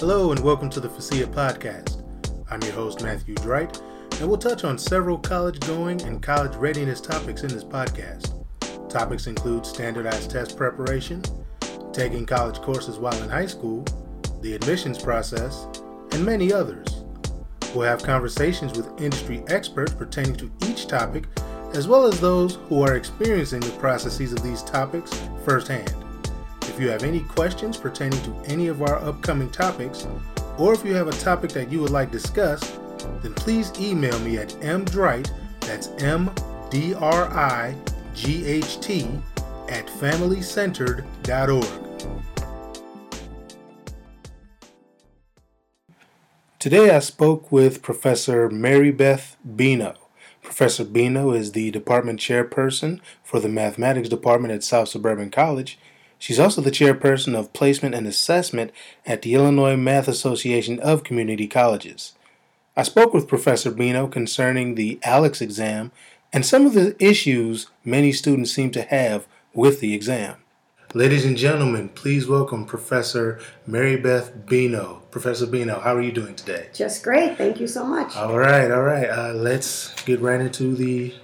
Hello 0.00 0.32
and 0.32 0.40
welcome 0.40 0.70
to 0.70 0.80
the 0.80 0.88
FASIA 0.88 1.26
podcast. 1.26 2.02
I'm 2.50 2.62
your 2.62 2.72
host, 2.72 3.02
Matthew 3.02 3.34
Dright, 3.34 3.82
and 4.18 4.26
we'll 4.26 4.38
touch 4.38 4.64
on 4.64 4.78
several 4.78 5.18
college 5.18 5.60
going 5.60 6.00
and 6.04 6.22
college 6.22 6.56
readiness 6.56 7.02
topics 7.02 7.42
in 7.42 7.50
this 7.50 7.64
podcast. 7.64 8.32
Topics 8.88 9.26
include 9.26 9.66
standardized 9.66 10.30
test 10.30 10.56
preparation, 10.56 11.22
taking 11.92 12.24
college 12.24 12.62
courses 12.62 12.98
while 12.98 13.22
in 13.22 13.28
high 13.28 13.44
school, 13.44 13.84
the 14.40 14.54
admissions 14.54 14.98
process, 14.98 15.66
and 16.12 16.24
many 16.24 16.50
others. 16.50 17.04
We'll 17.74 17.86
have 17.86 18.02
conversations 18.02 18.74
with 18.78 19.02
industry 19.02 19.44
experts 19.48 19.92
pertaining 19.92 20.36
to 20.36 20.50
each 20.66 20.86
topic, 20.86 21.26
as 21.74 21.86
well 21.86 22.06
as 22.06 22.18
those 22.18 22.54
who 22.54 22.80
are 22.80 22.96
experiencing 22.96 23.60
the 23.60 23.72
processes 23.72 24.32
of 24.32 24.42
these 24.42 24.62
topics 24.62 25.12
firsthand. 25.44 25.94
If 26.62 26.78
you 26.78 26.88
have 26.88 27.02
any 27.02 27.20
questions 27.20 27.76
pertaining 27.76 28.22
to 28.22 28.34
any 28.46 28.68
of 28.68 28.82
our 28.82 29.02
upcoming 29.02 29.50
topics, 29.50 30.06
or 30.58 30.74
if 30.74 30.84
you 30.84 30.94
have 30.94 31.08
a 31.08 31.12
topic 31.12 31.50
that 31.52 31.70
you 31.70 31.80
would 31.80 31.90
like 31.90 32.10
discussed, 32.10 32.78
then 33.22 33.34
please 33.34 33.72
email 33.80 34.18
me 34.20 34.38
at 34.38 34.50
mdright, 34.60 35.30
that's 35.60 35.88
M-D-R-I-G-H-T, 36.02 37.00
at 39.68 39.86
familycentered.org. 39.86 41.86
Today 46.58 46.90
I 46.90 46.98
spoke 46.98 47.50
with 47.50 47.80
Professor 47.80 48.50
Mary 48.50 48.90
Beth 48.90 49.38
Bino. 49.56 49.94
Professor 50.42 50.84
Bino 50.84 51.32
is 51.32 51.52
the 51.52 51.70
department 51.70 52.20
chairperson 52.20 53.00
for 53.24 53.40
the 53.40 53.48
mathematics 53.48 54.10
department 54.10 54.52
at 54.52 54.62
South 54.62 54.90
Suburban 54.90 55.30
College. 55.30 55.78
She's 56.20 56.38
also 56.38 56.60
the 56.60 56.70
chairperson 56.70 57.34
of 57.34 57.54
placement 57.54 57.94
and 57.94 58.06
assessment 58.06 58.72
at 59.06 59.22
the 59.22 59.32
Illinois 59.32 59.74
Math 59.74 60.06
Association 60.06 60.78
of 60.80 61.02
Community 61.02 61.48
Colleges. 61.48 62.12
I 62.76 62.82
spoke 62.82 63.14
with 63.14 63.26
Professor 63.26 63.70
Bino 63.70 64.06
concerning 64.06 64.74
the 64.74 65.00
ALEKS 65.02 65.40
exam 65.40 65.92
and 66.30 66.44
some 66.44 66.66
of 66.66 66.74
the 66.74 66.94
issues 67.02 67.68
many 67.86 68.12
students 68.12 68.52
seem 68.52 68.70
to 68.72 68.82
have 68.82 69.26
with 69.54 69.80
the 69.80 69.94
exam. 69.94 70.36
Ladies 70.92 71.24
and 71.24 71.38
gentlemen, 71.38 71.88
please 71.88 72.28
welcome 72.28 72.66
Professor 72.66 73.40
Mary 73.66 73.96
Beth 73.96 74.44
Bino. 74.44 75.00
Professor 75.10 75.46
Bino, 75.46 75.80
how 75.80 75.96
are 75.96 76.02
you 76.02 76.12
doing 76.12 76.34
today? 76.34 76.68
Just 76.74 77.02
great. 77.02 77.38
Thank 77.38 77.60
you 77.60 77.66
so 77.66 77.86
much. 77.86 78.14
All 78.14 78.38
right, 78.38 78.70
all 78.70 78.82
right. 78.82 79.08
Uh, 79.08 79.32
let's 79.32 79.94
get 80.04 80.20
right 80.20 80.40
into 80.40 80.74
the 80.76 81.14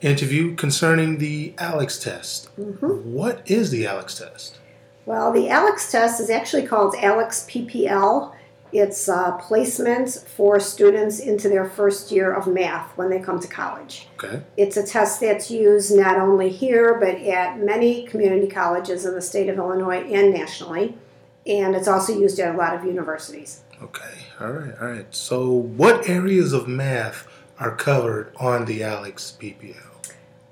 interview 0.00 0.54
concerning 0.54 1.18
the 1.18 1.54
ALEKS 1.58 2.02
test. 2.02 2.56
Mm-hmm. 2.56 3.12
What 3.12 3.42
is 3.50 3.70
the 3.70 3.84
ALEKS 3.84 4.18
test? 4.18 4.58
Well, 5.06 5.32
the 5.32 5.48
ALEKS 5.48 5.90
test 5.90 6.20
is 6.20 6.30
actually 6.30 6.66
called 6.66 6.94
ALEKS 6.94 7.48
PPL. 7.48 8.34
It's 8.70 9.08
a 9.08 9.38
placement 9.40 10.10
for 10.10 10.60
students 10.60 11.18
into 11.20 11.48
their 11.48 11.64
first 11.64 12.12
year 12.12 12.32
of 12.32 12.46
math 12.46 12.96
when 12.98 13.08
they 13.08 13.18
come 13.18 13.40
to 13.40 13.48
college. 13.48 14.08
Okay. 14.22 14.42
It's 14.58 14.76
a 14.76 14.86
test 14.86 15.20
that's 15.20 15.50
used 15.50 15.96
not 15.96 16.18
only 16.18 16.50
here, 16.50 16.98
but 17.00 17.16
at 17.22 17.58
many 17.58 18.06
community 18.06 18.46
colleges 18.46 19.06
in 19.06 19.14
the 19.14 19.22
state 19.22 19.48
of 19.48 19.56
Illinois 19.56 20.02
and 20.02 20.34
nationally. 20.34 20.98
And 21.46 21.74
it's 21.74 21.88
also 21.88 22.12
used 22.12 22.38
at 22.38 22.54
a 22.54 22.58
lot 22.58 22.74
of 22.74 22.84
universities. 22.84 23.62
Okay. 23.82 24.26
All 24.38 24.52
right. 24.52 24.74
All 24.78 24.88
right. 24.88 25.14
So, 25.14 25.50
what 25.50 26.08
areas 26.08 26.52
of 26.52 26.68
math 26.68 27.26
are 27.60 27.74
covered 27.74 28.32
on 28.38 28.64
the 28.66 28.80
ALEKS 28.82 29.36
PPL? 29.38 29.74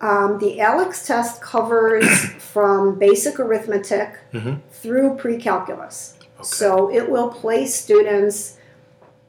Um, 0.01 0.39
the 0.39 0.59
ALEKS 0.61 1.07
test 1.07 1.41
covers 1.41 2.07
from 2.39 2.99
basic 2.99 3.39
arithmetic 3.41 4.19
Mhm. 4.33 4.61
through 4.73 5.17
pre-calculus. 5.17 6.15
Okay. 6.39 6.43
So 6.43 6.93
it 6.93 7.09
will 7.09 7.29
place 7.31 7.75
students 7.75 8.57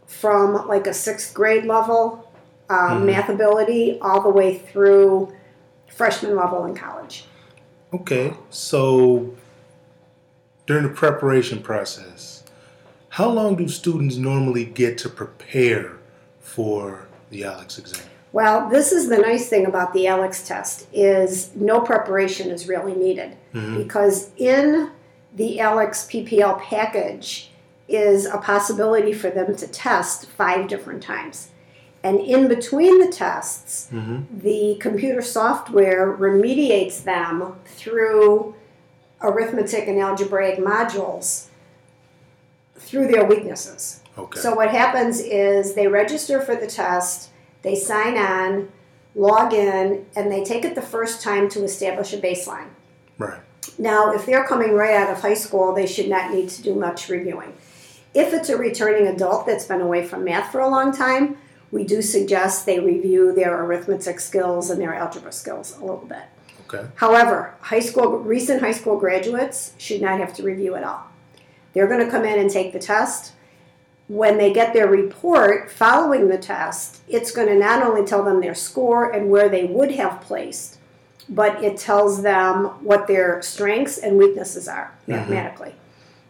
from 0.08 0.68
like 0.68 0.88
a 0.88 0.94
sixth 0.94 1.34
grade 1.34 1.66
level 1.66 2.24
um, 2.70 3.04
Mhm. 3.04 3.06
math 3.06 3.30
ability 3.30 3.98
all 4.02 4.20
the 4.22 4.30
way 4.30 4.58
through 4.58 5.32
freshman 5.96 6.36
level 6.36 6.66
in 6.66 6.76
college. 6.76 7.26
Okay. 7.94 8.34
So, 8.50 9.30
during 10.66 10.84
the 10.84 10.90
preparation 10.90 11.62
process, 11.62 12.44
how 13.10 13.30
long 13.30 13.56
do 13.56 13.70
students 13.70 14.18
normally 14.18 14.66
get 14.66 14.98
to 15.00 15.10
prepare 15.10 15.94
for 16.42 17.07
the 17.30 17.42
ALEKS 17.44 17.80
exam? 17.80 18.06
Well, 18.34 18.70
this 18.70 18.92
is 18.92 19.08
the 19.10 19.18
nice 19.18 19.50
thing 19.50 19.66
about 19.66 19.94
the 19.94 20.06
ALEKS 20.08 20.48
test 20.48 20.88
is 20.94 21.52
no 21.56 21.80
preparation 21.82 22.50
is 22.52 22.68
really 22.68 22.94
needed 22.94 23.36
Mhm. 23.54 23.78
because 23.78 24.30
in 24.38 24.92
the 25.36 25.60
ALEKS 25.60 26.06
PPL 26.08 26.60
package 26.60 27.52
is 27.88 28.26
a 28.26 28.38
possibility 28.38 29.14
for 29.14 29.30
them 29.30 29.56
to 29.56 29.68
test 29.68 30.26
five 30.26 30.68
different 30.68 31.02
times. 31.02 31.50
And 32.04 32.20
in 32.20 32.48
between 32.48 33.00
the 33.00 33.08
tests, 33.12 33.88
Mhm. 33.92 34.26
the 34.42 34.78
computer 34.80 35.22
software 35.22 36.12
remediates 36.16 37.04
them 37.04 37.56
through 37.66 38.56
arithmetic 39.22 39.88
and 39.88 40.00
algebraic 40.00 40.60
modules 40.60 41.46
through 42.76 43.08
their 43.08 43.26
weaknesses. 43.26 44.02
Okay. 44.18 44.40
So 44.40 44.56
what 44.56 44.72
happens 44.72 45.20
is 45.20 45.76
they 45.76 45.88
register 45.88 46.42
for 46.42 46.56
the 46.56 46.68
test, 46.68 47.30
they 47.62 47.76
sign 47.76 48.18
on, 48.18 48.70
log 49.16 49.54
in, 49.54 50.06
and 50.16 50.32
they 50.32 50.44
take 50.44 50.66
it 50.66 50.76
the 50.76 50.82
first 50.82 51.22
time 51.22 51.50
to 51.50 51.64
establish 51.64 52.14
a 52.14 52.18
baseline. 52.18 52.70
right. 53.18 53.40
Now, 53.78 54.14
if 54.14 54.26
they're 54.26 54.48
coming 54.48 54.74
right 54.74 54.96
out 54.96 55.12
of 55.12 55.22
high 55.22 55.34
school, 55.34 55.74
they 55.74 55.86
should 55.88 56.08
not 56.08 56.34
need 56.34 56.50
to 56.50 56.64
do 56.64 56.74
much 56.74 57.10
reviewing. 57.10 57.54
If 58.14 58.34
it's 58.34 58.50
a 58.50 58.58
returning 58.58 59.08
adult 59.08 59.46
that's 59.46 59.66
been 59.66 59.82
away 59.82 60.06
from 60.06 60.24
math 60.24 60.52
for 60.52 60.62
a 60.62 60.70
long 60.70 60.96
time, 60.96 61.38
we 61.72 61.84
do 61.84 62.02
suggest 62.02 62.66
they 62.66 62.80
review 62.80 63.34
their 63.34 63.62
arithmetic 63.64 64.20
skills 64.20 64.70
and 64.70 64.82
their 64.82 64.94
algebra 64.94 65.32
skills 65.32 65.78
a 65.78 65.82
little 65.82 65.98
bit. 65.98 66.24
Okay. 66.68 66.88
However, 66.96 67.56
high 67.62 67.80
school 67.80 68.18
recent 68.20 68.62
high 68.62 68.72
school 68.72 68.98
graduates 68.98 69.74
should 69.78 70.02
not 70.02 70.20
have 70.20 70.34
to 70.36 70.44
review 70.44 70.76
at 70.76 70.84
all. 70.84 71.04
They're 71.74 71.88
going 71.88 72.04
to 72.04 72.10
come 72.10 72.26
in 72.26 72.40
and 72.40 72.50
take 72.50 72.74
the 72.74 72.80
test. 72.80 73.34
When 74.08 74.38
they 74.38 74.54
get 74.54 74.74
their 74.74 74.88
report 74.88 75.70
following 75.70 76.30
the 76.30 76.38
test, 76.38 77.02
it's 77.10 77.32
going 77.32 77.48
to 77.50 77.56
not 77.56 77.84
only 77.84 78.06
tell 78.06 78.24
them 78.24 78.40
their 78.40 78.56
score 78.56 79.12
and 79.12 79.30
where 79.30 79.50
they 79.50 79.66
would 79.66 79.92
have 79.92 80.22
placed, 80.22 80.78
but 81.28 81.62
it 81.62 81.78
tells 81.78 82.22
them 82.22 82.66
what 82.84 83.08
their 83.08 83.42
strengths 83.42 83.98
and 83.98 84.18
weaknesses 84.18 84.68
are 84.68 84.94
Mhm. 85.08 85.08
mathematically. 85.18 85.76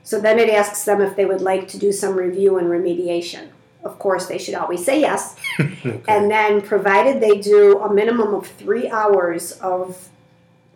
So 0.03 0.19
then 0.19 0.39
it 0.39 0.49
asks 0.49 0.85
them 0.85 1.01
if 1.01 1.15
they 1.15 1.25
would 1.25 1.41
like 1.41 1.67
to 1.67 1.77
do 1.77 1.91
some 1.91 2.15
review 2.15 2.57
and 2.57 2.67
remediation. 2.67 3.49
Of 3.83 3.99
course, 3.99 4.25
they 4.25 4.39
should 4.39 4.55
always 4.55 4.83
say 4.83 4.99
yes. 4.99 5.35
okay. 5.59 6.01
And 6.07 6.31
then, 6.31 6.61
provided 6.61 7.21
they 7.21 7.37
do 7.37 7.77
a 7.79 7.93
minimum 7.93 8.33
of 8.33 8.47
three 8.47 8.89
hours 8.89 9.51
of 9.61 10.09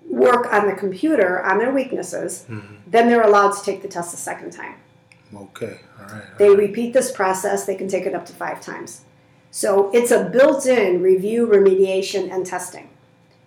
work 0.08 0.54
on 0.54 0.68
the 0.68 0.74
computer 0.76 1.42
on 1.44 1.58
their 1.58 1.72
weaknesses, 1.72 2.46
Mhm. 2.50 2.62
then 2.86 3.08
they're 3.10 3.22
allowed 3.22 3.54
to 3.54 3.64
take 3.64 3.82
the 3.82 3.88
test 3.88 4.14
a 4.14 4.18
second 4.18 4.52
time. 4.52 4.76
Okay. 5.36 5.80
All 6.00 6.06
right. 6.06 6.14
all 6.14 6.38
They 6.38 6.50
right. 6.50 6.58
repeat 6.58 6.94
this 6.94 7.12
process, 7.12 7.66
they 7.66 7.76
can 7.76 7.88
take 7.88 8.06
it 8.06 8.14
up 8.16 8.26
to 8.28 8.34
five 8.34 8.62
times. 8.62 9.02
So 9.52 9.92
it's 9.94 10.12
a 10.12 10.26
built 10.26 10.66
in 10.66 11.02
review, 11.02 11.46
remediation, 11.48 12.32
and 12.34 12.46
testing. 12.46 12.90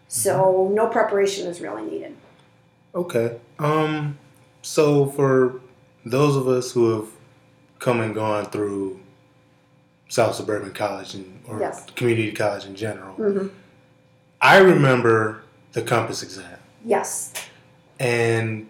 So 0.08 0.70
no 0.72 0.86
preparation 0.88 1.46
is 1.46 1.60
really 1.60 1.82
needed. 1.90 2.14
Okay. 2.94 3.38
Um. 3.58 4.18
So 4.62 5.06
for 5.06 5.60
those 6.06 6.36
of 6.36 6.46
us 6.48 6.72
who 6.72 6.90
have 7.00 7.08
come 7.78 8.00
and 8.00 8.14
gone 8.14 8.46
through 8.46 9.00
South 10.08 10.34
Suburban 10.34 10.72
College 10.72 11.14
and 11.14 11.40
or 11.48 11.58
Yes. 11.60 11.84
community 11.96 12.32
college 12.32 12.64
in 12.66 12.74
general, 12.76 13.14
hmm 13.14 13.48
I 14.40 14.58
remember 14.58 15.42
the 15.72 15.80
Compass 15.82 16.22
exam, 16.22 16.58
Yes. 16.84 17.32
and 17.98 18.68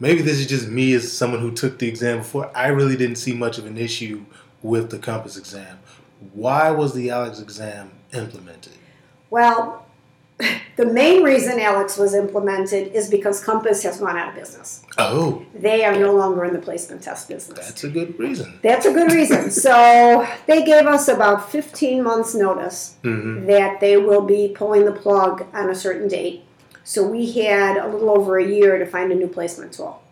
maybe 0.00 0.22
this 0.22 0.38
is 0.38 0.46
just 0.46 0.66
me 0.68 0.94
as 0.94 1.12
someone 1.12 1.40
who 1.40 1.52
took 1.52 1.78
the 1.78 1.86
exam 1.88 2.18
before. 2.18 2.50
I 2.56 2.68
really 2.68 2.96
didn't 2.96 3.16
see 3.16 3.32
much 3.32 3.58
of 3.58 3.66
an 3.66 3.78
issue 3.78 4.24
with 4.62 4.90
the 4.90 4.98
Compass 4.98 5.36
exam. 5.36 5.78
Why 6.34 6.70
was 6.70 6.92
the 6.94 7.08
ALEKS 7.08 7.40
exam 7.40 7.92
implemented? 8.12 8.74
Well, 9.30 9.86
the 10.76 10.86
main 10.86 11.22
reason 11.22 11.58
ALEKS 11.58 11.98
was 11.98 12.14
implemented 12.14 12.92
is 12.94 13.08
because 13.08 13.42
Compass 13.42 13.82
has 13.84 14.00
gone 14.00 14.16
out 14.16 14.30
of 14.30 14.34
business. 14.34 14.82
Oh, 14.98 15.44
They 15.54 15.84
are 15.84 15.96
no 15.98 16.14
longer 16.14 16.44
in 16.44 16.52
the 16.52 16.58
placement 16.58 17.02
test 17.02 17.28
business. 17.28 17.58
that's 17.58 17.84
a 17.84 17.88
good 17.88 18.18
reason. 18.18 18.58
That's 18.62 18.86
a 18.86 18.92
good 18.92 19.12
reason. 19.12 19.50
so 19.66 20.26
they 20.46 20.64
gave 20.64 20.86
us 20.86 21.08
about 21.08 21.50
15 21.50 22.02
months' 22.02 22.34
notice 22.34 22.96
hmm 23.02 23.46
that 23.46 23.80
they 23.80 23.96
will 23.96 24.22
be 24.22 24.52
pulling 24.54 24.84
the 24.84 24.92
plug 24.92 25.46
on 25.54 25.70
a 25.70 25.74
certain 25.74 26.08
date. 26.08 26.42
So 26.90 27.06
we 27.06 27.30
had 27.30 27.76
a 27.76 27.86
little 27.86 28.10
over 28.10 28.40
a 28.40 28.44
year 28.44 28.76
to 28.76 28.84
find 28.84 29.12
a 29.12 29.14
new 29.14 29.28
placement 29.28 29.74
tool. 29.74 30.02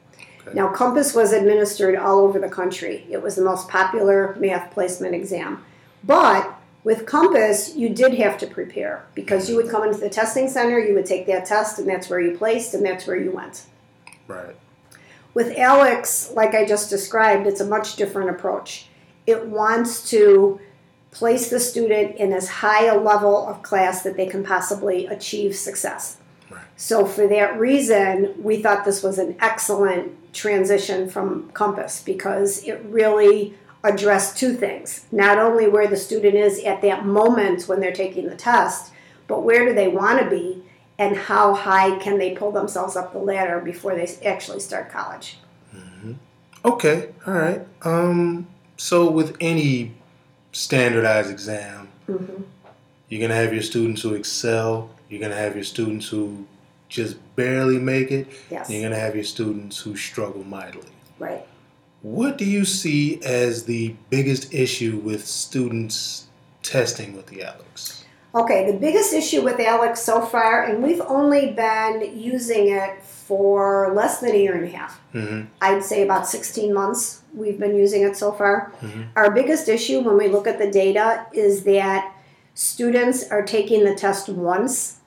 Okay. 0.42 0.54
Now, 0.54 0.68
Compass 0.68 1.12
was 1.12 1.32
administered 1.32 1.96
all 1.96 2.20
over 2.20 2.38
the 2.38 2.48
country. 2.48 3.04
It 3.10 3.20
was 3.20 3.34
the 3.34 3.42
most 3.42 3.68
popular 3.68 4.36
math 4.38 4.70
placement 4.70 5.12
exam. 5.12 5.64
But 6.04 6.56
with 6.84 7.04
Compass, 7.04 7.74
you 7.74 7.88
did 7.88 8.14
have 8.14 8.38
to 8.38 8.46
prepare 8.46 9.04
because 9.16 9.50
you 9.50 9.56
would 9.56 9.68
come 9.68 9.82
into 9.82 9.98
the 9.98 10.08
testing 10.08 10.48
center, 10.48 10.78
you 10.78 10.94
would 10.94 11.04
take 11.04 11.26
that 11.26 11.46
test, 11.46 11.80
and 11.80 11.88
that's 11.88 12.08
where 12.08 12.20
you 12.20 12.38
placed, 12.38 12.74
and 12.74 12.86
that's 12.86 13.08
where 13.08 13.16
you 13.16 13.32
went. 13.32 13.64
Right. 14.28 14.54
With 15.34 15.56
ALEKS, 15.56 16.32
like 16.36 16.54
I 16.54 16.64
just 16.64 16.90
described, 16.90 17.48
it's 17.48 17.60
a 17.60 17.66
much 17.66 17.96
different 17.96 18.30
approach. 18.30 18.86
It 19.26 19.46
wants 19.46 20.08
to 20.10 20.60
place 21.10 21.50
the 21.50 21.58
student 21.58 22.14
in 22.18 22.32
as 22.32 22.48
high 22.48 22.84
a 22.84 22.96
level 22.96 23.48
of 23.48 23.64
class 23.64 24.04
that 24.04 24.16
they 24.16 24.26
can 24.26 24.44
possibly 24.44 25.06
achieve 25.06 25.56
success. 25.56 26.17
So, 26.80 27.04
for 27.04 27.26
that 27.26 27.58
reason, 27.58 28.34
we 28.42 28.62
thought 28.62 28.84
this 28.84 29.02
was 29.02 29.18
an 29.18 29.36
excellent 29.40 30.32
transition 30.32 31.10
from 31.10 31.50
Compass 31.50 32.02
because 32.02 32.62
it 32.62 32.80
really 32.84 33.54
addressed 33.82 34.36
two 34.38 34.54
things 34.54 35.06
not 35.12 35.38
only 35.38 35.68
where 35.68 35.86
the 35.86 35.96
student 35.96 36.34
is 36.34 36.58
at 36.64 36.80
that 36.82 37.04
moment 37.04 37.68
when 37.68 37.80
they're 37.80 37.92
taking 37.92 38.28
the 38.28 38.36
test, 38.36 38.92
but 39.26 39.42
where 39.42 39.64
do 39.66 39.74
they 39.74 39.88
want 39.88 40.20
to 40.20 40.30
be 40.30 40.62
and 40.98 41.16
how 41.16 41.54
high 41.54 41.96
can 41.98 42.18
they 42.18 42.34
pull 42.34 42.50
themselves 42.50 42.96
up 42.96 43.12
the 43.12 43.18
ladder 43.18 43.60
before 43.60 43.94
they 43.94 44.06
actually 44.24 44.60
start 44.60 44.90
college. 44.90 45.38
Okay, 46.64 47.10
all 47.26 47.34
right. 47.34 47.60
Um, 47.82 48.48
so 48.76 49.08
with 49.10 49.36
any 49.40 49.94
standardized 50.52 51.30
exam, 51.30 51.88
hmm 52.06 52.42
you're 53.08 53.22
gonna 53.22 53.40
have 53.40 53.54
your 53.54 53.62
students 53.62 54.02
who 54.02 54.12
excel. 54.12 54.90
You're 55.08 55.20
gonna 55.20 55.34
have 55.34 55.54
your 55.54 55.64
students 55.64 56.08
who 56.08 56.46
just 56.88 57.16
barely 57.36 57.78
make 57.78 58.10
it. 58.10 58.26
Yes, 58.50 58.70
You're 58.70 58.82
gonna 58.82 58.98
have 59.00 59.14
your 59.14 59.24
students 59.24 59.78
who 59.78 59.96
struggle 59.96 60.44
mightily. 60.44 60.88
right. 61.18 61.44
What 62.02 62.38
do 62.38 62.44
you 62.44 62.64
see 62.64 63.20
as 63.24 63.64
the 63.64 63.96
biggest 64.08 64.54
issue 64.54 64.98
with 65.02 65.26
students 65.26 66.26
testing 66.62 67.16
with 67.16 67.26
the 67.26 67.40
ALEKS? 67.42 68.04
Okay, 68.36 68.70
the 68.70 68.78
biggest 68.78 69.12
issue 69.12 69.42
with 69.42 69.58
ALEKS 69.58 70.00
so 70.00 70.20
far, 70.20 70.62
and 70.62 70.80
we've 70.80 71.00
only 71.00 71.50
been 71.50 72.12
using 72.16 72.68
it 72.68 73.02
for 73.02 73.92
less 73.94 74.20
than 74.20 74.30
a 74.30 74.38
year 74.38 74.54
and 74.54 74.64
a 74.72 74.76
half. 74.76 75.00
Mm-hmm. 75.12 75.46
I'd 75.60 75.82
say 75.82 76.02
about 76.04 76.28
16 76.28 76.72
months 76.72 77.22
we've 77.34 77.58
been 77.58 77.74
using 77.74 78.02
it 78.02 78.16
so 78.16 78.30
far. 78.30 78.72
Mhm. 78.80 79.08
Our 79.16 79.32
biggest 79.32 79.68
issue 79.68 79.98
when 80.00 80.16
we 80.16 80.28
look 80.28 80.46
at 80.46 80.58
the 80.58 80.70
data 80.70 81.26
is 81.32 81.64
that 81.64 82.12
students 82.54 83.28
are 83.28 83.42
taking 83.42 83.84
the 83.84 83.94
test 83.94 84.28
once 84.28 84.98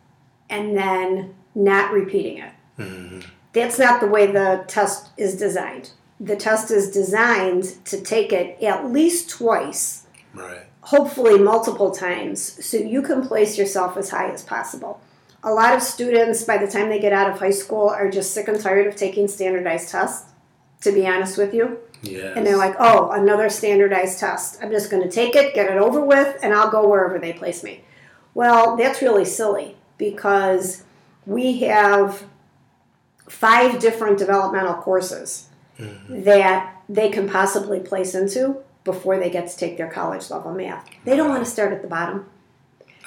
and 0.50 0.75
then 0.77 1.36
not 1.56 1.92
repeating 1.92 2.38
it. 2.39 2.51
Mm-hmm. 2.77 3.19
That's 3.53 3.77
not 3.77 4.00
the 4.00 4.07
way 4.07 4.27
the 4.31 4.63
test 4.68 5.09
is 5.18 5.36
designed. 5.38 5.92
The 6.19 6.36
test 6.36 6.71
is 6.71 6.92
designed 6.92 7.83
to 7.86 8.00
take 8.01 8.31
it 8.31 8.62
at 8.63 8.92
least 8.92 9.30
twice, 9.30 10.06
Right. 10.33 10.62
hopefully 10.81 11.38
multiple 11.39 11.92
times, 11.92 12.63
so 12.65 12.77
you 12.77 13.01
can 13.01 13.27
place 13.27 13.57
yourself 13.57 13.98
as 13.98 14.09
high 14.12 14.30
as 14.31 14.44
possible. 14.44 15.01
A 15.44 15.51
lot 15.51 15.75
of 15.75 15.81
students, 15.81 16.44
by 16.44 16.57
the 16.57 16.68
time 16.68 16.89
they 16.89 17.00
get 17.00 17.12
out 17.12 17.30
of 17.30 17.39
high 17.39 17.50
school, 17.51 17.89
are 17.89 18.09
just 18.09 18.33
sick 18.33 18.48
and 18.48 18.59
tired 18.59 18.86
of 18.88 18.95
taking 18.95 19.27
standardized 19.27 19.89
tests, 19.89 20.30
to 20.81 20.92
be 20.92 21.07
honest 21.07 21.38
with 21.38 21.53
you. 21.53 21.80
Yes. 22.03 22.33
And 22.36 22.45
they're 22.45 22.57
like, 22.57 22.75
oh, 22.80 23.12
another 23.12 23.50
standardized 23.50 24.19
test. 24.19 24.59
I'm 24.62 24.71
just 24.71 24.89
going 24.89 25.03
to 25.03 25.09
take 25.09 25.36
it, 25.36 25.53
get 25.53 25.71
it 25.71 25.77
over 25.77 26.03
with, 26.03 26.38
and 26.42 26.53
I'll 26.53 26.69
go 26.71 26.88
wherever 26.88 27.19
they 27.19 27.33
place 27.33 27.63
me. 27.63 27.83
Well, 28.33 28.77
that's 28.77 29.01
really 29.01 29.25
silly 29.25 29.75
because 29.98 30.83
we 31.25 31.59
have 31.59 32.23
five 33.29 33.79
different 33.79 34.18
developmental 34.18 34.73
courses 34.75 35.47
Mhm. 35.79 36.23
that 36.25 36.75
they 36.89 37.09
can 37.09 37.29
possibly 37.29 37.79
place 37.79 38.13
into 38.13 38.57
before 38.83 39.18
they 39.18 39.29
get 39.29 39.47
to 39.47 39.57
take 39.57 39.77
their 39.77 39.88
college 39.89 40.29
level 40.29 40.51
math. 40.53 40.85
They 41.06 41.15
don't 41.15 41.29
want 41.29 41.44
to 41.45 41.50
start 41.50 41.71
at 41.71 41.81
the 41.81 41.88
bottom 41.88 42.25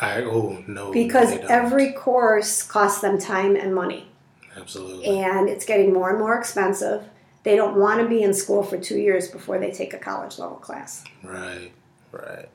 I 0.01 0.23
oh 0.23 0.63
no. 0.67 0.91
because 0.93 1.33
every 1.49 1.93
course 1.93 2.63
costs 2.63 3.01
them 3.01 3.19
time 3.19 3.55
and 3.57 3.75
money 3.75 4.09
absolutely. 4.57 5.07
and 5.07 5.49
it's 5.49 5.65
getting 5.65 5.93
more 5.93 6.11
and 6.11 6.19
more 6.19 6.37
expensive. 6.39 7.05
They 7.43 7.57
don't 7.57 7.77
want 7.77 8.01
to 8.01 8.09
be 8.09 8.23
in 8.23 8.33
school 8.33 8.63
for 8.63 8.79
two 8.79 8.97
years 8.99 9.29
before 9.29 9.59
they 9.59 9.71
take 9.71 9.93
a 9.93 9.99
college 9.99 10.39
level 10.39 10.57
class. 10.57 11.05
Right, 11.23 11.73
right. 12.11 12.49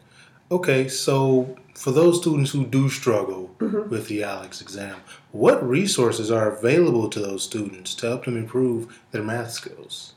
Okay, 0.51 0.87
so 0.87 1.55
for 1.75 1.91
those 1.91 2.19
students 2.19 2.51
who 2.51 2.65
do 2.65 2.89
struggle 2.89 3.51
Mhm. 3.59 3.89
with 3.89 4.07
the 4.07 4.21
ALEKS 4.23 4.61
exam, 4.61 4.95
what 5.31 5.67
resources 5.67 6.31
are 6.31 6.49
available 6.51 7.07
to 7.09 7.19
those 7.19 7.43
students 7.43 7.93
to 7.95 8.07
help 8.07 8.25
them 8.25 8.35
improve 8.37 8.99
their 9.11 9.21
math 9.23 9.51
skills? 9.51 10.13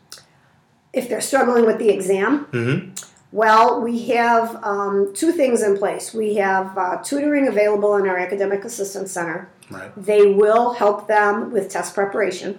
If 0.92 1.08
they're 1.08 1.20
struggling 1.20 1.66
with 1.66 1.78
the 1.78 1.90
exam, 1.90 2.46
Mm-hmm. 2.52 2.90
well, 3.30 3.80
we 3.82 4.06
have 4.08 4.58
um, 4.64 5.12
two 5.14 5.32
things 5.32 5.62
in 5.62 5.76
place. 5.76 6.14
We 6.14 6.34
have 6.36 6.76
uh, 6.78 6.96
tutoring 7.02 7.46
available 7.46 7.96
in 7.96 8.08
our 8.08 8.16
Academic 8.18 8.64
Assistance 8.64 9.10
Center. 9.12 9.48
Right. 9.70 9.90
They 9.96 10.26
will 10.32 10.72
help 10.72 11.08
them 11.08 11.50
with 11.52 11.68
test 11.70 11.94
preparation 11.94 12.58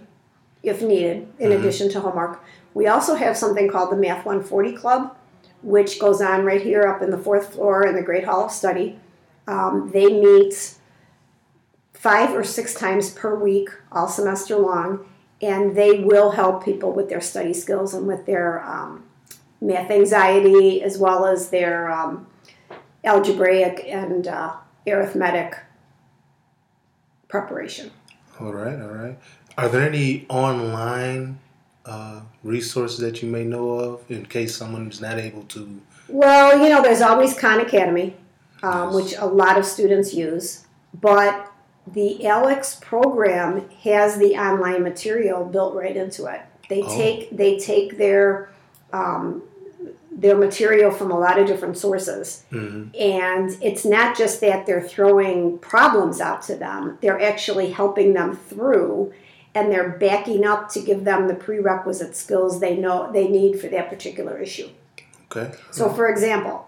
if 0.63 0.81
needed, 0.81 1.27
in 1.39 1.49
Mhm. 1.51 1.59
addition 1.59 1.89
to 1.89 1.99
homework. 1.99 2.39
We 2.73 2.87
also 2.87 3.15
have 3.15 3.35
something 3.35 3.67
called 3.67 3.91
the 3.91 3.95
Math 3.97 4.25
140 4.25 4.71
Club, 4.73 5.15
which 5.63 5.99
goes 5.99 6.21
on 6.21 6.45
right 6.45 6.61
here 6.61 6.83
up 6.83 7.01
in 7.01 7.09
the 7.09 7.17
fourth 7.17 7.53
floor 7.53 7.87
in 7.87 7.95
the 7.95 8.01
Great 8.01 8.25
Hall 8.25 8.45
of 8.45 8.51
Study. 8.51 8.99
Um, 9.47 9.89
they 9.91 10.07
meet 10.07 10.75
five 11.93 12.31
or 12.31 12.43
six 12.43 12.73
times 12.73 13.11
per 13.11 13.35
week, 13.35 13.69
all 13.91 14.07
semester 14.07 14.57
long, 14.57 15.07
and 15.41 15.75
they 15.75 15.99
will 15.99 16.31
help 16.31 16.63
people 16.63 16.91
with 16.91 17.09
their 17.09 17.21
study 17.21 17.53
skills 17.53 17.93
and 17.93 18.07
with 18.07 18.25
their 18.25 18.63
um, 18.63 19.05
math 19.61 19.89
anxiety 19.89 20.83
as 20.83 20.97
well 20.97 21.25
as 21.25 21.49
their 21.49 21.89
um, 21.89 22.27
algebraic 23.03 23.85
and 23.87 24.27
uh, 24.27 24.53
arithmetic 24.87 25.57
preparation. 27.27 27.91
All 28.39 28.53
right, 28.53 28.79
all 28.79 28.89
right. 28.89 29.17
Are 29.57 29.69
there 29.69 29.87
any 29.87 30.25
online 30.29 31.39
uh, 31.85 32.21
resources 32.43 32.99
that 32.99 33.21
you 33.21 33.29
may 33.29 33.43
know 33.43 33.71
of 33.71 34.09
in 34.11 34.25
case 34.25 34.55
someone 34.55 34.89
is 34.89 35.01
not 35.01 35.17
able 35.19 35.43
to? 35.43 35.81
Well, 36.07 36.57
you 36.61 36.69
know, 36.69 36.81
there's 36.81 37.01
always 37.01 37.37
Khan 37.37 37.59
Academy, 37.59 38.15
um, 38.61 38.87
Yes. 38.87 38.95
which 38.95 39.15
a 39.17 39.25
lot 39.25 39.57
of 39.57 39.65
students 39.65 40.13
use, 40.13 40.65
but 40.99 41.51
the 41.91 42.19
ALEKS 42.25 42.79
program 42.81 43.69
has 43.83 44.17
the 44.17 44.35
online 44.37 44.83
material 44.83 45.43
built 45.45 45.75
right 45.75 45.95
into 45.97 46.25
it. 46.27 46.41
They 46.69 46.81
Oh. 46.81 46.87
take 46.97 47.35
they 47.35 47.57
take 47.57 47.97
their 47.97 48.49
um, 48.93 49.41
their 50.15 50.37
material 50.37 50.91
from 50.91 51.09
a 51.11 51.17
lot 51.19 51.39
of 51.39 51.47
different 51.47 51.75
sources, 51.77 52.43
Mm-hmm. 52.51 52.89
and 52.97 53.57
it's 53.61 53.83
not 53.83 54.15
just 54.15 54.39
that 54.41 54.65
they're 54.65 54.87
throwing 54.87 55.57
problems 55.57 56.21
out 56.21 56.43
to 56.43 56.55
them; 56.55 56.97
they're 57.01 57.19
actually 57.21 57.71
helping 57.71 58.13
them 58.13 58.37
through, 58.37 59.11
and 59.55 59.71
they're 59.71 59.89
backing 59.89 60.45
up 60.45 60.69
to 60.69 60.81
give 60.81 61.03
them 61.03 61.27
the 61.27 61.35
prerequisite 61.35 62.15
skills 62.15 62.59
they 62.59 62.75
know 62.75 63.11
they 63.11 63.27
need 63.27 63.59
for 63.59 63.67
that 63.67 63.89
particular 63.89 64.37
issue. 64.39 64.69
Okay. 65.31 65.55
So, 65.71 65.89
for 65.89 66.07
example, 66.09 66.67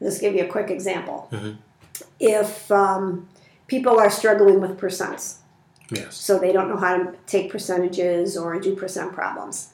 I'll 0.00 0.08
just 0.08 0.20
give 0.20 0.34
you 0.34 0.44
a 0.44 0.48
quick 0.48 0.70
example. 0.70 1.28
Mhm. 1.32 1.56
If 2.20 2.70
um, 2.70 3.28
people 3.66 3.98
are 3.98 4.10
struggling 4.10 4.60
with 4.60 4.78
percents, 4.78 5.36
Yes. 5.90 6.16
so 6.16 6.38
they 6.38 6.52
don't 6.52 6.68
know 6.68 6.76
how 6.76 6.96
to 6.96 7.14
take 7.26 7.50
percentages 7.50 8.36
or 8.36 8.58
do 8.60 8.74
percent 8.76 9.12
problems, 9.12 9.70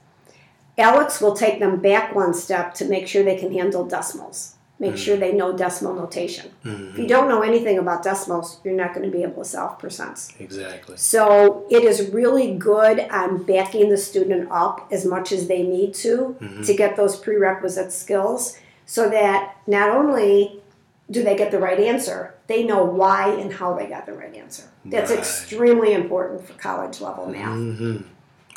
ALEKS 0.78 1.20
will 1.20 1.34
take 1.36 1.60
them 1.60 1.80
back 1.80 2.14
one 2.14 2.34
step 2.34 2.74
to 2.74 2.84
make 2.84 3.06
sure 3.06 3.22
they 3.22 3.36
can 3.36 3.52
handle 3.52 3.84
decimals, 3.84 4.53
make 4.80 4.96
sure 4.96 5.16
they 5.16 5.32
know 5.32 5.56
decimal 5.56 5.94
notation. 5.94 6.50
If 6.64 6.68
Mm-hmm. 6.70 7.00
you 7.00 7.06
don't 7.08 7.28
know 7.28 7.42
anything 7.42 7.78
about 7.78 8.02
decimals, 8.02 8.58
you're 8.64 8.74
not 8.74 8.92
going 8.92 9.06
to 9.08 9.16
be 9.16 9.22
able 9.22 9.42
to 9.44 9.48
solve 9.48 9.78
percents. 9.78 10.38
Exactly. 10.40 10.96
So 10.96 11.64
it 11.70 11.84
is 11.84 12.10
really 12.10 12.54
good 12.56 12.98
on 13.10 13.44
backing 13.44 13.88
the 13.88 13.96
student 13.96 14.48
up 14.50 14.88
as 14.90 15.04
much 15.06 15.30
as 15.32 15.46
they 15.46 15.62
need 15.62 15.94
to 15.94 16.36
Mhm. 16.40 16.66
to 16.66 16.74
get 16.74 16.96
those 16.96 17.16
prerequisite 17.16 17.92
skills 17.92 18.58
so 18.84 19.08
that 19.08 19.54
not 19.66 19.90
only 19.90 20.60
do 21.10 21.22
they 21.22 21.36
get 21.36 21.50
the 21.52 21.58
right 21.58 21.78
answer, 21.78 22.34
they 22.48 22.64
know 22.64 22.82
why 22.84 23.28
and 23.28 23.52
how 23.52 23.74
they 23.74 23.86
got 23.86 24.06
the 24.06 24.12
right 24.12 24.34
answer. 24.34 24.64
That's 24.84 25.10
Right. 25.10 25.18
extremely 25.20 25.92
important 25.92 26.46
for 26.46 26.54
college 26.54 27.00
level 27.00 27.26
math. 27.26 27.48
Mm-hmm. 27.56 27.96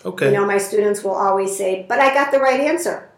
Okay. 0.06 0.28
You 0.28 0.32
know, 0.34 0.46
my 0.46 0.58
students 0.58 1.04
will 1.04 1.16
always 1.16 1.56
say, 1.56 1.86
But 1.88 2.00
I 2.00 2.14
got 2.14 2.32
the 2.32 2.40
right 2.40 2.60
answer. 2.62 3.10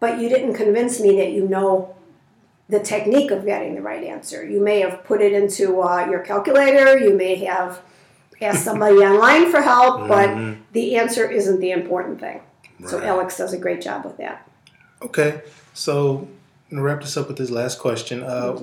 But 0.00 0.18
you 0.20 0.28
didn't 0.28 0.54
convince 0.54 1.00
me 1.00 1.16
that 1.16 1.30
you 1.32 1.46
know 1.48 1.94
the 2.68 2.80
technique 2.80 3.30
of 3.30 3.44
getting 3.44 3.74
the 3.74 3.82
right 3.82 4.02
answer. 4.04 4.44
You 4.44 4.60
may 4.60 4.80
have 4.80 5.04
put 5.04 5.20
it 5.20 5.32
into 5.32 5.80
uh, 5.82 6.06
your 6.08 6.20
calculator, 6.20 6.98
you 6.98 7.14
may 7.14 7.36
have 7.44 7.80
asked 8.40 8.64
somebody 8.64 8.96
online 9.10 9.50
for 9.50 9.60
help, 9.60 10.08
but 10.08 10.30
Mhm. 10.30 10.58
the 10.72 10.96
answer 10.96 11.30
isn't 11.30 11.60
the 11.60 11.70
important 11.72 12.20
thing. 12.20 12.40
So 12.88 12.98
ALEKS 13.00 13.36
does 13.38 13.52
a 13.52 13.58
great 13.58 13.80
job 13.80 14.04
with 14.04 14.16
that. 14.18 14.48
Okay, 15.00 15.42
so 15.72 16.26
I'm 16.70 16.76
gonna 16.78 16.82
wrap 16.82 17.00
this 17.02 17.16
up 17.16 17.28
with 17.28 17.38
this 17.38 17.50
last 17.50 17.78
question. 17.78 18.22
Uh, 18.22 18.58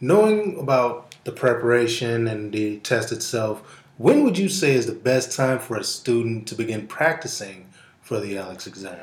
knowing 0.00 0.58
about 0.58 1.14
the 1.24 1.32
preparation 1.32 2.26
and 2.26 2.52
the 2.52 2.78
test 2.78 3.12
itself, 3.12 3.82
when 3.98 4.24
would 4.24 4.38
you 4.38 4.48
say 4.48 4.74
is 4.74 4.86
the 4.86 4.92
best 4.92 5.36
time 5.36 5.58
for 5.58 5.76
a 5.76 5.84
student 5.84 6.46
to 6.48 6.54
begin 6.54 6.86
practicing 6.86 7.66
for 8.00 8.20
the 8.20 8.34
ALEKS 8.36 8.66
exam? 8.66 8.98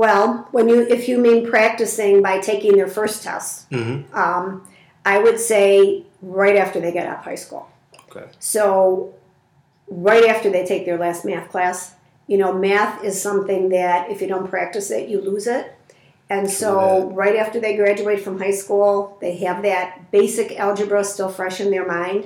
Well, 0.00 0.48
when 0.50 0.70
you 0.70 0.80
if 0.80 1.08
you 1.08 1.18
mean 1.18 1.46
practicing 1.46 2.22
by 2.22 2.38
taking 2.38 2.72
their 2.74 2.88
first 2.88 3.22
test, 3.22 3.68
Mm-hmm. 3.70 4.14
um, 4.16 4.66
I 5.04 5.18
would 5.18 5.38
say 5.38 6.04
right 6.22 6.56
after 6.56 6.80
they 6.80 6.90
get 6.90 7.06
out 7.06 7.18
of 7.18 7.24
high 7.24 7.40
school. 7.46 7.68
Okay. 8.08 8.26
So, 8.38 9.14
right 9.88 10.24
after 10.24 10.48
they 10.50 10.64
take 10.64 10.86
their 10.86 10.96
last 10.96 11.26
math 11.26 11.50
class, 11.50 11.78
You 12.28 12.38
know, 12.38 12.52
math 12.54 13.04
is 13.04 13.20
something 13.20 13.62
that 13.78 14.10
if 14.12 14.22
you 14.22 14.28
don't 14.34 14.48
practice 14.48 14.90
it, 14.90 15.10
you 15.10 15.20
lose 15.20 15.46
it. 15.46 15.64
And 16.30 16.48
so, 16.48 17.10
right 17.22 17.36
after 17.36 17.58
they 17.60 17.76
graduate 17.76 18.20
from 18.24 18.38
high 18.38 18.56
school, 18.62 19.18
they 19.20 19.34
have 19.46 19.62
that 19.64 20.10
basic 20.10 20.48
algebra 20.66 21.04
still 21.04 21.28
fresh 21.28 21.60
in 21.60 21.70
their 21.70 21.86
mind. 21.86 22.20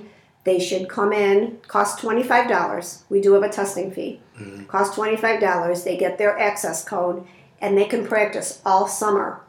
They 0.44 0.60
should 0.60 0.88
come 0.88 1.12
in, 1.12 1.58
cost 1.66 1.98
$25. 1.98 3.02
We 3.08 3.20
do 3.20 3.32
have 3.32 3.42
a 3.42 3.48
testing 3.60 3.90
fee. 3.90 4.20
Mm-hmm. 4.38 4.64
Cost 4.74 4.90
$25. 4.92 5.84
They 5.84 5.96
get 5.96 6.18
their 6.18 6.38
access 6.38 6.84
code 6.84 7.26
and 7.60 7.76
they 7.76 7.86
can 7.86 8.06
practice 8.06 8.60
all 8.64 8.86
summer 8.86 9.40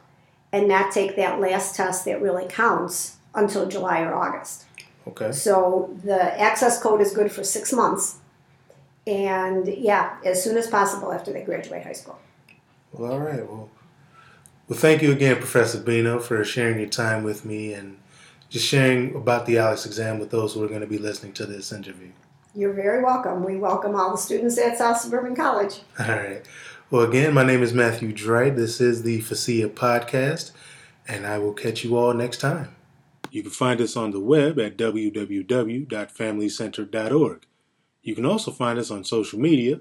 and 0.52 0.68
not 0.68 0.92
take 0.92 1.16
that 1.16 1.40
last 1.40 1.76
test 1.76 2.04
that 2.04 2.20
really 2.22 2.46
counts 2.48 3.16
until 3.34 3.68
July 3.68 4.00
or 4.00 4.14
August. 4.14 4.64
Okay. 5.06 5.32
So 5.32 5.96
the 6.02 6.40
access 6.40 6.82
code 6.82 7.00
is 7.00 7.12
good 7.12 7.30
for 7.30 7.44
six 7.44 7.72
months. 7.72 8.18
And 9.06 9.68
yeah, 9.68 10.16
as 10.24 10.42
soon 10.42 10.56
as 10.56 10.66
possible 10.66 11.12
after 11.12 11.32
they 11.32 11.42
graduate 11.42 11.84
high 11.84 11.92
school. 11.92 12.18
Well, 12.92 13.12
all 13.12 13.20
right. 13.20 13.48
Well, 13.48 13.68
well, 14.68 14.78
thank 14.78 15.00
you 15.00 15.12
again, 15.12 15.36
Professor 15.36 15.78
Bino, 15.78 16.18
for 16.18 16.44
sharing 16.44 16.80
your 16.80 16.88
time 16.88 17.22
with 17.22 17.44
me 17.44 17.72
and 17.72 17.98
just 18.48 18.66
sharing 18.66 19.14
about 19.14 19.46
the 19.46 19.56
ALEKS 19.56 19.86
exam 19.86 20.18
with 20.18 20.30
those 20.30 20.54
who 20.54 20.64
are 20.64 20.68
going 20.68 20.80
to 20.80 20.88
be 20.88 20.98
listening 20.98 21.32
to 21.34 21.46
this 21.46 21.72
interview. 21.72 22.10
You're 22.54 22.72
very 22.72 23.04
welcome. 23.04 23.44
We 23.44 23.58
welcome 23.58 23.94
all 23.94 24.12
the 24.12 24.16
students 24.16 24.58
at 24.58 24.78
South 24.78 24.98
Suburban 24.98 25.36
College. 25.36 25.80
All 26.00 26.08
right. 26.08 26.42
Well, 26.88 27.02
again, 27.02 27.34
my 27.34 27.42
name 27.42 27.64
is 27.64 27.74
Matthew 27.74 28.12
Dright. 28.12 28.54
This 28.54 28.80
is 28.80 29.02
the 29.02 29.20
Facia 29.20 29.68
podcast, 29.68 30.52
and 31.08 31.26
I 31.26 31.36
will 31.36 31.52
catch 31.52 31.82
you 31.82 31.96
all 31.96 32.14
next 32.14 32.40
time. 32.40 32.76
You 33.32 33.42
can 33.42 33.50
find 33.50 33.80
us 33.80 33.96
on 33.96 34.12
the 34.12 34.20
web 34.20 34.60
at 34.60 34.78
www.familycentered.org. 34.78 37.46
You 38.02 38.14
can 38.14 38.24
also 38.24 38.52
find 38.52 38.78
us 38.78 38.92
on 38.92 39.02
social 39.02 39.40
media 39.40 39.80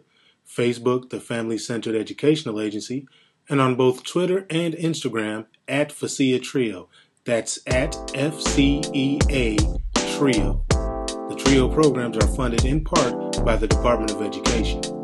Facebook, 0.49 1.11
the 1.11 1.19
Family 1.19 1.59
Centered 1.59 1.95
Educational 1.95 2.59
Agency, 2.59 3.07
and 3.47 3.61
on 3.61 3.75
both 3.75 4.03
Twitter 4.03 4.47
and 4.49 4.73
Instagram 4.73 5.45
at 5.67 5.91
Facia 5.91 6.41
Trio. 6.41 6.89
That's 7.23 7.59
at 7.67 7.95
F 8.15 8.39
C 8.39 8.81
E 8.93 9.19
A 9.29 9.57
Trio. 10.17 10.65
The 10.69 11.35
Trio 11.37 11.69
programs 11.69 12.17
are 12.17 12.35
funded 12.35 12.65
in 12.65 12.83
part 12.83 13.45
by 13.45 13.57
the 13.57 13.67
Department 13.67 14.09
of 14.09 14.23
Education. 14.23 14.94